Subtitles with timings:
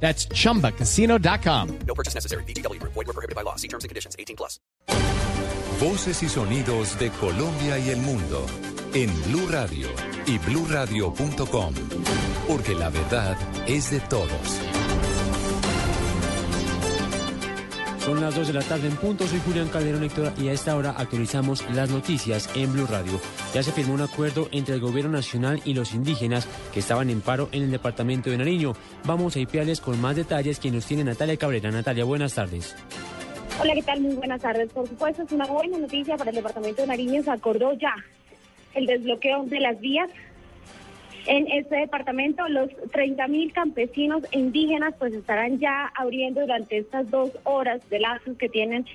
[0.00, 1.78] That's chumbacasino.com.
[1.86, 2.44] No purchase necessary.
[2.44, 2.80] BGW.
[2.82, 3.56] Void were prohibited by law.
[3.56, 4.14] See terms and conditions.
[4.18, 4.60] 18 plus.
[5.80, 8.46] Voces y sonidos de Colombia y el mundo
[8.94, 9.88] en Blue Radio
[10.26, 11.74] y bluradio.com,
[12.48, 14.60] porque la verdad es de todos.
[18.06, 20.76] Son las 2 de la tarde en punto, soy Julián Calderón Héctor y a esta
[20.76, 23.20] hora actualizamos las noticias en Blue Radio.
[23.52, 27.20] Ya se firmó un acuerdo entre el gobierno nacional y los indígenas que estaban en
[27.20, 28.74] paro en el departamento de Nariño.
[29.06, 31.72] Vamos a IPIales con más detalles que nos tiene Natalia Cabrera.
[31.72, 32.76] Natalia, buenas tardes.
[33.60, 34.00] Hola, ¿qué tal?
[34.00, 34.70] Muy buenas tardes.
[34.72, 37.24] Por supuesto, es una buena noticia para el departamento de Nariño.
[37.24, 37.96] Se acordó ya
[38.74, 40.08] el desbloqueo de las vías
[41.26, 47.10] en este departamento, los 30 mil campesinos e indígenas pues estarán ya abriendo durante estas
[47.10, 48.86] dos horas de lazos que tienen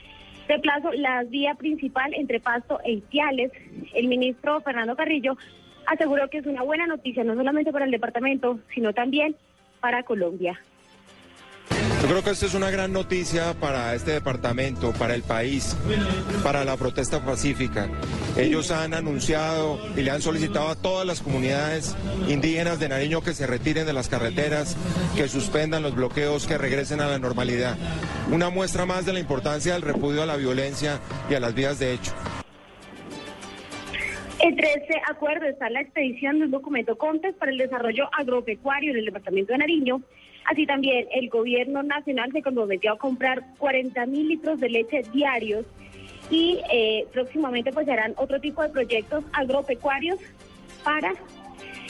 [0.48, 3.52] de plazo la vía principal entre Pasto e Itiales.
[3.94, 5.38] El ministro Fernando Carrillo
[5.86, 9.36] aseguró que es una buena noticia no solamente para el departamento, sino también
[9.80, 10.60] para Colombia.
[12.12, 15.78] Creo que esto es una gran noticia para este departamento, para el país,
[16.44, 17.88] para la protesta pacífica.
[18.36, 21.96] Ellos han anunciado y le han solicitado a todas las comunidades
[22.28, 24.76] indígenas de Nariño que se retiren de las carreteras,
[25.16, 27.78] que suspendan los bloqueos, que regresen a la normalidad.
[28.30, 31.80] Una muestra más de la importancia del repudio a la violencia y a las vías
[31.80, 32.12] de hecho.
[34.44, 38.98] Entre este acuerdo está la expedición de un documento CONTES para el desarrollo agropecuario en
[38.98, 40.02] el departamento de Nariño.
[40.46, 45.68] Así también el gobierno nacional se comprometió a comprar 40 mil litros de leche diarios
[46.32, 50.18] y eh, próximamente pues harán otro tipo de proyectos agropecuarios
[50.84, 51.14] para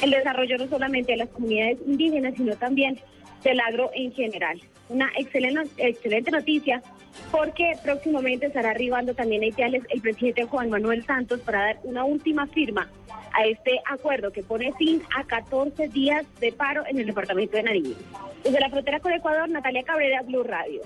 [0.04, 3.00] el desarrollo no solamente de las comunidades indígenas, sino también
[3.46, 4.60] del agro en general.
[4.90, 6.84] Una excelente, excelente noticia
[7.32, 12.04] porque próximamente estará arribando también a Itiales el presidente Juan Manuel Santos para dar una
[12.04, 12.90] última firma
[13.34, 17.64] a este acuerdo que pone fin a 14 días de paro en el departamento de
[17.64, 17.96] Nariño.
[18.44, 20.82] Desde la frontera con Ecuador, Natalia Cabrera, Blue Radio.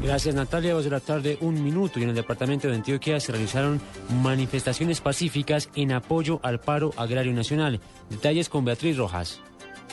[0.00, 3.32] Gracias Natalia, dos de la tarde, un minuto y en el departamento de Antioquia se
[3.32, 3.80] realizaron
[4.22, 7.80] manifestaciones pacíficas en apoyo al paro agrario nacional.
[8.10, 9.40] Detalles con Beatriz Rojas.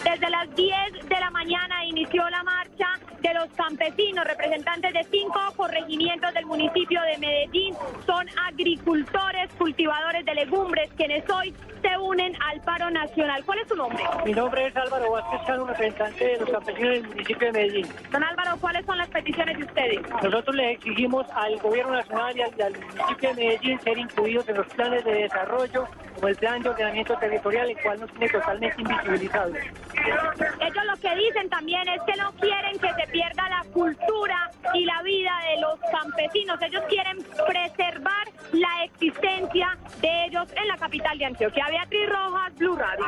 [0.04, 1.83] Desde las 10 de la mañana
[3.54, 7.76] campesinos, representantes de cinco corregimientos del municipio de Medellín.
[8.06, 13.44] Son agricultores, cultivadores de legumbres, quienes hoy se unen al paro nacional.
[13.46, 14.04] ¿Cuál es su nombre?
[14.26, 17.88] Mi nombre es Álvaro Vázquez Cano, representante de los campesinos del municipio de Medellín.
[18.12, 20.02] Don Álvaro, ¿cuáles son las peticiones de ustedes?
[20.24, 24.48] Nosotros le exigimos al gobierno nacional y al, y al municipio de Medellín ser incluidos
[24.48, 28.30] en los planes de desarrollo como el plan de ordenamiento territorial, el cual nos tiene
[28.30, 29.58] totalmente invisibilizados.
[29.58, 35.02] Ellos lo que dicen también es que no quieren que se pierda cultura y la
[35.04, 36.58] vida de los campesinos.
[36.62, 41.66] Ellos quieren preservar la existencia de ellos en la capital de Antioquia.
[41.70, 43.06] Beatriz Rojas, Blue Radio.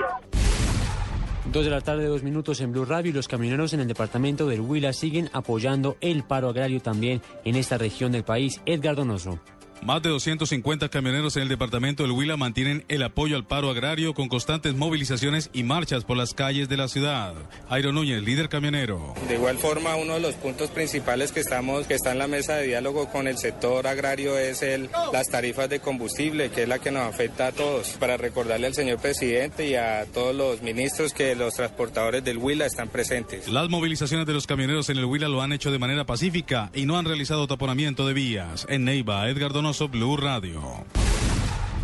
[1.51, 4.47] Dos de la tarde, dos minutos en Blue Radio y los camioneros en el departamento
[4.47, 8.61] del Huila siguen apoyando el paro agrario también en esta región del país.
[8.65, 9.39] Edgar Donoso.
[9.85, 14.15] Más de 250 camioneros en el departamento del Huila mantienen el apoyo al paro agrario
[14.15, 17.35] con constantes movilizaciones y marchas por las calles de la ciudad.
[17.69, 19.13] Airo Núñez, líder camionero.
[19.27, 22.55] De igual forma, uno de los puntos principales que estamos, que está en la mesa
[22.55, 26.79] de diálogo con el sector agrario es el, las tarifas de combustible, que es la
[26.79, 27.89] que nos afecta a todos.
[27.99, 32.65] Para recordarle al señor presidente y a todos los ministros que los transportadores del Huila
[32.65, 33.47] están presentes.
[33.49, 36.87] Las movilizaciones de los camioneros en el Huila lo han hecho de manera pacífica y
[36.87, 38.65] no han realizado taponamiento de vías.
[38.67, 39.74] En Neiva, Edgar Donoso.
[39.83, 40.61] Blue Radio.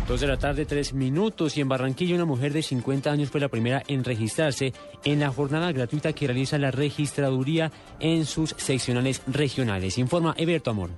[0.08, 1.56] Dos de la tarde, tres minutos.
[1.56, 4.72] Y en Barranquilla, una mujer de 50 años fue la primera en registrarse
[5.04, 7.70] en la jornada gratuita que realiza la registraduría
[8.00, 9.98] en sus seccionales regionales.
[9.98, 10.90] Informa Eberto Amor.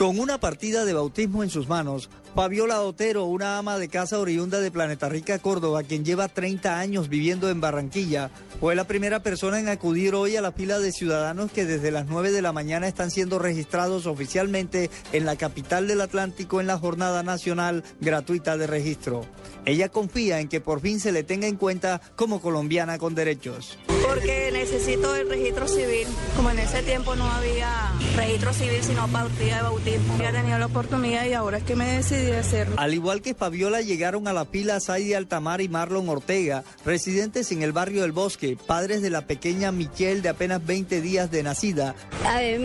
[0.00, 4.58] Con una partida de bautismo en sus manos, Fabiola Otero, una ama de casa oriunda
[4.58, 8.30] de Planeta Rica, Córdoba, quien lleva 30 años viviendo en Barranquilla,
[8.60, 12.06] fue la primera persona en acudir hoy a la fila de ciudadanos que desde las
[12.06, 16.78] 9 de la mañana están siendo registrados oficialmente en la capital del Atlántico en la
[16.78, 19.26] jornada nacional gratuita de registro.
[19.66, 23.76] Ella confía en que por fin se le tenga en cuenta como colombiana con derechos.
[24.10, 26.08] Porque necesito el registro civil.
[26.34, 30.14] Como en ese tiempo no había registro civil, sino partida de bautismo.
[30.14, 32.74] Había tenido la oportunidad y ahora es que me decidí a hacerlo.
[32.76, 37.62] Al igual que Fabiola, llegaron a la pila Saidi Altamar y Marlon Ortega, residentes en
[37.62, 41.94] el barrio del Bosque, padres de la pequeña Michelle de apenas 20 días de nacida.
[42.26, 42.58] Hay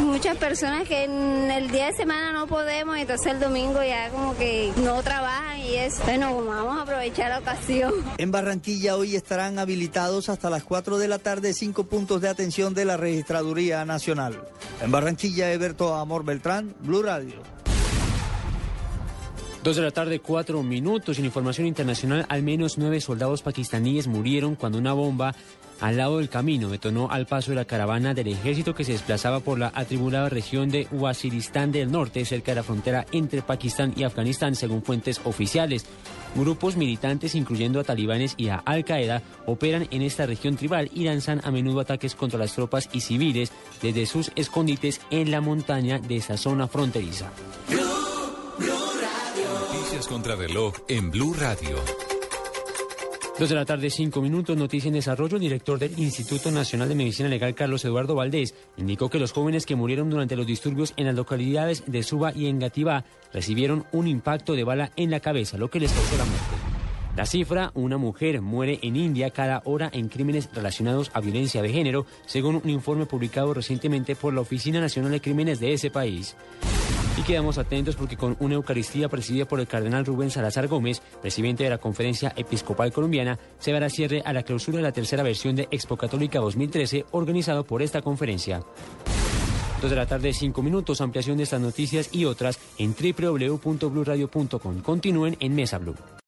[0.00, 4.36] muchas personas que en el día de semana no podemos, entonces el domingo ya como
[4.36, 7.92] que no trabajan y es, bueno, vamos a aprovechar la ocasión.
[8.16, 12.74] En Barranquilla hoy estarán habilitados hasta las 4 de la tarde cinco puntos de atención
[12.74, 14.38] de la Registraduría Nacional.
[14.82, 17.36] En Barranquilla, Eberto Amor Beltrán, Blue Radio.
[19.64, 21.18] Dos de la tarde, cuatro minutos.
[21.18, 25.34] En información internacional, al menos nueve soldados pakistaníes murieron cuando una bomba
[25.80, 29.40] al lado del camino detonó al paso de la caravana del ejército que se desplazaba
[29.40, 34.02] por la atribulada región de Waziristán del Norte, cerca de la frontera entre Pakistán y
[34.02, 35.86] Afganistán, según fuentes oficiales.
[36.38, 41.40] Grupos militantes, incluyendo a talibanes y a Al-Qaeda, operan en esta región tribal y lanzan
[41.42, 43.50] a menudo ataques contra las tropas y civiles
[43.82, 47.32] desde sus escondites en la montaña de esa zona fronteriza.
[49.72, 52.07] Noticias contra reloj en Blue Radio.
[53.38, 55.36] Dos de la tarde, cinco minutos, noticia en desarrollo.
[55.36, 59.64] El director del Instituto Nacional de Medicina Legal, Carlos Eduardo Valdés, indicó que los jóvenes
[59.64, 64.54] que murieron durante los disturbios en las localidades de Suba y Engativá recibieron un impacto
[64.54, 66.46] de bala en la cabeza, lo que les causó la muerte.
[67.16, 71.72] La cifra, una mujer muere en India cada hora en crímenes relacionados a violencia de
[71.72, 76.34] género, según un informe publicado recientemente por la Oficina Nacional de Crímenes de ese país.
[77.18, 81.64] Y quedamos atentos porque con una Eucaristía presidida por el cardenal Rubén Salazar Gómez, presidente
[81.64, 85.56] de la Conferencia Episcopal Colombiana, se dará cierre a la clausura de la tercera versión
[85.56, 88.62] de Expo Católica 2013 organizado por esta conferencia.
[89.82, 94.82] Dos de la tarde, cinco minutos, ampliación de estas noticias y otras en www.bluradio.com.
[94.82, 95.96] Continúen en Mesa Blue.